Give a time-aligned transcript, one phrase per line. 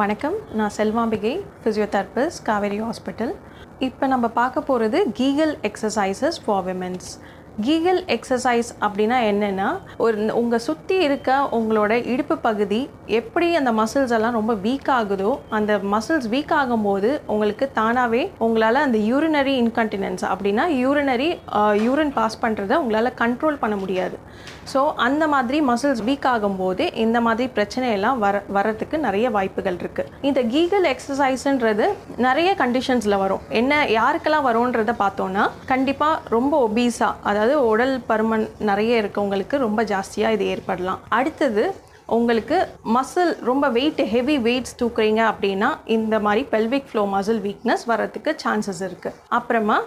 [0.00, 0.36] வணக்கம்.
[0.58, 3.32] நான் Selvambigai physiotherapist Kaveri hospital
[3.86, 7.08] இப்போ நம்ம பார்க்க போகிறது Kegel exercises for women's
[7.66, 9.66] Kegel exercise அப்படின்னா என்னென்னா
[10.04, 12.78] ஒரு உங்கள் சுற்றி இருக்க உங்களோட இடுப்பு பகுதி
[13.18, 18.98] எப்படி அந்த மசில்ஸ் எல்லாம் ரொம்ப வீக் ஆகுதோ அந்த மசில்ஸ் வீக் ஆகும்போது உங்களுக்கு தானாகவே உங்களால் அந்த
[19.10, 21.28] யூரினரி இன்கண்டினன்ஸ் அப்படின்னா யூரினரி
[21.86, 24.16] யூரின் பாஸ் பண்ணுறதை உங்களால் கண்ட்ரோல் பண்ண முடியாது.
[24.72, 30.42] ஸோ அந்த மாதிரி மசில்ஸ் வீக் ஆகும்போது இந்த மாதிரி பிரச்சனையெல்லாம் வர வரதுக்கு நிறைய வாய்ப்புகள் இருக்குது இந்த
[30.54, 31.86] கீகல் எக்ஸசைஸ்ன்றது
[32.28, 33.44] நிறைய கண்டிஷன்ஸில் வரும்.
[33.60, 40.46] என்ன யாருக்கெல்லாம் வரும்ன்றதை பார்த்தோன்னா கண்டிப்பாக ரொம்ப ஒபீஸாக அதாவது உடல் பருமன் நிறைய இருக்கவங்களுக்கு ரொம்ப ஜாஸ்தியாக இது
[40.46, 41.00] ஏற்படலாம்.
[41.08, 41.74] அடுத்தது
[42.08, 48.30] உங்களுக்கு மசில் ரொம்ப வெயிட் ஹெவி வெயிட்ஸ் தூக்குறீங்க அப்படின்னா இந்த மாதிரி பெல்விக் ஃப்ளோ மசில் வீக்னஸ் வரதுக்கு
[48.44, 49.78] சான்சஸ் இருக்குது அப்புறமா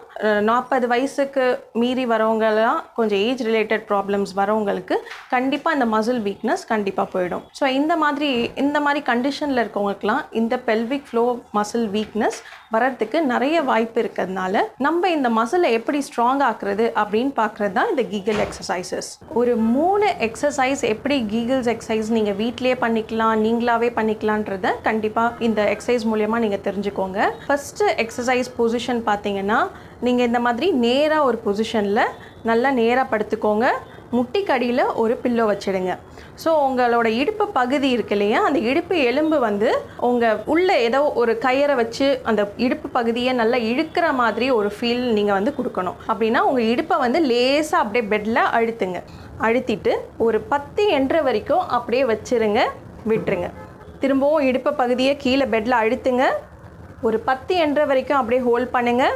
[0.41, 4.97] நாற்பது வயசுக்கு மீறி வரவங்களாம் கொஞ்சம் ஏஜ் ரிலேட்டட் ப்ராப்ளம்ஸ் வரவங்களுக்கு
[5.29, 7.43] கண்டிப்பாக இந்த மசில் வீக்னஸ் கண்டிப்பாக போயிடும்.
[7.59, 12.39] ஸோ இந்த மாதிரி இந்த மாதிரி கண்டிஷனில் இருக்கவங்களுக்குலாம் இந்த பெல்விக் ஃப்ளோ மசில் வீக்னஸ்
[12.71, 18.41] வர்றதுக்கு நிறைய வாய்ப்பு இருக்கிறதுனால நம்ம இந்த மசிலை எப்படி ஸ்ட்ராங் ஆக்குறது அப்படின்னு பார்க்குறது தான் இந்த கீகல்
[18.45, 26.05] எக்ஸசைசஸ் ஒரு மூணு எக்ஸசைஸ் எப்படி கீகல்ஸ் எக்ஸசைஸ் நீங்கள் வீட்லேயே பண்ணிக்கலாம் நீங்களாவே பண்ணிக்கலான்றத கண்டிப்பாக இந்த எக்ஸசைஸ்
[26.11, 27.19] மூலயமா நீங்கள் தெரிஞ்சுக்கோங்க.
[27.47, 29.59] ஃபஸ்ட்டு எக்ஸசைஸ் பொசிஷன் பார்த்தீங்கன்னா
[30.07, 32.03] நீங்கள் இந்த மாதிரி நேராக ஒரு பொசிஷனில்
[32.49, 33.67] நல்லா நேராக படுத்துக்கோங்க.
[34.15, 35.93] முட்டிக்கடியில் ஒரு பில்லோ வச்சுடுங்க.
[36.43, 38.39] ஸோ உங்களோட இடுப்பு பகுதி இருக்கு இல்லையா?
[38.47, 39.69] அந்த இடுப்பு எலும்பு வந்து
[40.09, 45.37] உங்கள் உள்ளே ஏதோ ஒரு கயிறை வச்சு அந்த இடுப்பு பகுதியை நல்லா இழுக்கிற மாதிரி ஒரு ஃபீல் நீங்கள்
[45.39, 45.99] வந்து கொடுக்கணும்.
[46.11, 49.01] அப்படின்னா உங்கள் இடுப்பை வந்து லேசாக அப்படியே பெட்டில் அழுத்துங்க.
[49.47, 49.93] அழுத்திட்டு
[50.25, 52.61] ஒரு பத்து என்ற வரைக்கும் அப்படியே வச்சிருங்க
[53.11, 53.49] விட்டுருங்க.
[54.03, 56.25] திரும்பவும் இடுப்பு பகுதியை கீழே பெட்டில் அழுத்துங்க.
[57.07, 59.15] ஒரு பத்து என்ற வரைக்கும் அப்படியே ஹோல்ட் பண்ணுங்கள்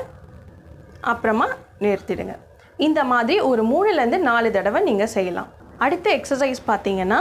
[1.11, 1.47] அப்புறமா
[1.85, 2.33] நிறுத்திடுங்க.
[2.87, 5.49] இந்த மாதிரி ஒரு மூணுலேருந்து நாலு தடவை நீங்கள் செய்யலாம்.
[5.85, 7.19] அடுத்த எக்ஸசைஸ் பார்த்தீங்கன்னா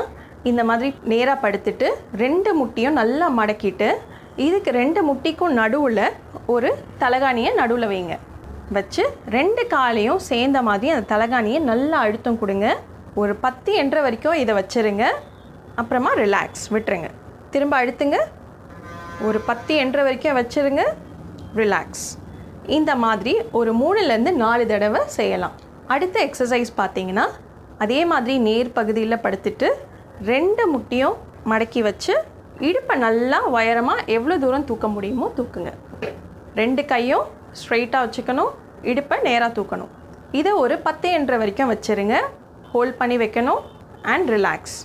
[0.51, 1.87] இந்த மாதிரி நேராக படுத்துட்டு
[2.23, 3.89] ரெண்டு முட்டியும் நல்லா மடக்கிட்டு
[4.47, 6.05] இதுக்கு ரெண்டு முட்டிக்கும் நடுவில்
[6.55, 6.71] ஒரு
[7.03, 8.17] தலகாணியை நடுவில் வைங்க.
[8.77, 9.03] வச்சு
[9.37, 12.69] ரெண்டு காலையும் சேர்ந்த மாதிரி அந்த தலகாணியை நல்லா அழுத்தம் கொடுங்க.
[13.23, 15.05] ஒரு பத்து என்ற வரைக்கும் இதை வச்சுருங்க.
[15.81, 17.11] அப்புறமா ரிலாக்ஸ் விட்டுருங்க.
[17.51, 18.19] திரும்ப அழுத்துங்க.
[19.29, 20.85] ஒரு பத்து என்ற வரைக்கும் வச்சுருங்க.
[21.61, 22.09] ரிலாக்ஸ்
[22.77, 25.55] இந்த மாதிரி ஒரு மூணுலேருந்து நாலு தடவை செய்யலாம்.
[25.95, 27.27] அடுத்த எக்ஸசைஸ் பார்த்தீங்கன்னா
[27.85, 29.69] அதே மாதிரி நேர் பகுதியில் படுத்துட்டு
[30.31, 31.17] ரெண்டு முட்டியும்
[31.51, 32.15] மடக்கி வச்சு
[32.69, 35.73] இடுப்பை நல்லா உயரமாக எவ்வளோ தூரம் தூக்க முடியுமோ தூக்குங்க.
[36.61, 37.27] ரெண்டு கையும்
[37.61, 38.53] ஸ்ட்ரைட்டாக வச்சுக்கணும்
[38.91, 39.93] இடுப்பை நேராக தூக்கணும்.
[40.41, 42.17] இதை ஒரு பத்து என்ற வரைக்கும் வச்சுருங்க.
[42.73, 43.63] ஹோல்ட் பண்ணி வைக்கணும்
[44.15, 44.77] அண்ட் ரிலாக்ஸ்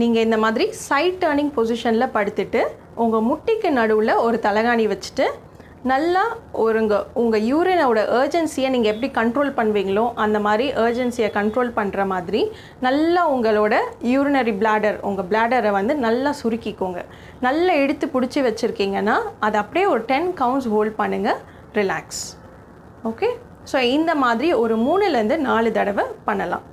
[0.00, 2.60] நீங்கள் இந்த மாதிரி சைட் டேர்னிங் பொசிஷனில் படுத்துட்டு
[3.02, 5.26] உங்கள் முட்டிக்கு நடுவில் ஒரு தலகாணி வச்சுட்டு
[5.88, 6.22] நல்லா
[6.62, 12.42] ஒருங்க உங்கள் யூரினோட ஏர்ஜென்சியை நீங்கள் எப்படி கண்ட்ரோல் பண்ணுவீங்களோ அந்த மாதிரி ஏர்ஜென்சியை கண்ட்ரோல் பண்ணுற மாதிரி
[12.86, 13.74] நல்லா உங்களோட
[14.10, 17.02] யூரினரி பிளாடர் உங்கள் பிளாடரை வந்து நல்லா சுருக்கிக்கோங்க.
[17.46, 19.16] நல்லா எடுத்து பிடிச்சி வச்சுருக்கீங்கன்னா
[19.48, 21.40] அதை அப்படியே ஒரு டென் கவுண்ட்ஸ் ஹோல்ட் பண்ணுங்கள்
[21.78, 22.22] ரிலாக்ஸ்
[23.10, 23.30] ஓகே
[23.72, 26.66] ஸோ இந்த மாதிரி ஒரு மூணுலேருந்து நாலு தடவை பண்ணலாம்.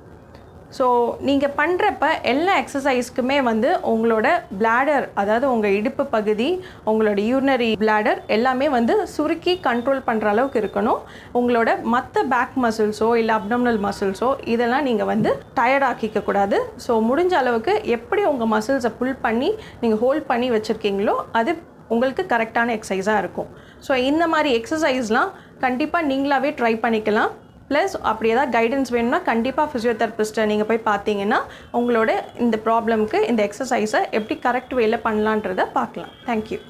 [0.76, 0.86] ஸோ
[1.28, 4.26] நீங்கள் பண்ணுறப்ப எல்லா எக்ஸசைஸ்க்குமே வந்து உங்களோட
[4.60, 6.48] பிளாடர் அதாவது உங்கள் இடுப்பு பகுதி
[6.90, 11.00] உங்களோட யூரினரி பிளாடர் எல்லாமே வந்து சுருக்கி கண்ட்ரோல் பண்ணுற அளவுக்கு இருக்கணும்.
[11.40, 16.60] உங்களோட மற்ற பேக் மசில்ஸோ இல்லை அப்டம்னல் மசில்ஸோ இதெல்லாம் நீங்கள் வந்து டயர்ட் ஆக்கிக்க கூடாது.
[16.86, 19.50] ஸோ முடிஞ்ச அளவுக்கு எப்படி உங்கள் மசில்ஸை புல் பண்ணி
[19.82, 21.50] நீங்கள் ஹோல்ட் பண்ணி வச்சுருக்கீங்களோ அது
[21.94, 23.50] உங்களுக்கு கரெக்டான எக்ஸசைஸாக இருக்கும்.
[23.86, 25.30] ஸோ இந்த மாதிரி எக்ஸசைஸ்லாம்
[25.66, 27.30] கண்டிப்பாக நீங்களாவே ட்ரை பண்ணிக்கலாம்.
[27.70, 31.40] ப்ளஸ் அப்படி ஏதாவது கைடன்ஸ் வேணும்னா கண்டிப்பாக ஃபிசியோதெரபிஸ்ட்டை நீங்கள் போய் பார்த்தீங்கன்னா
[31.80, 32.10] உங்களோட
[32.46, 36.12] இந்த ப்ராப்ளம்க்கு இந்த எக்ஸசைஸை எப்படி கரெக்ட் வேயில் பண்ணலான்றதை பார்க்கலாம்.
[36.30, 36.60] தேங்க்யூ